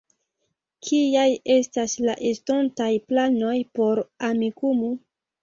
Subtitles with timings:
[0.87, 1.25] Kiaj
[1.55, 4.93] estas la estontaj planoj por Amikumu?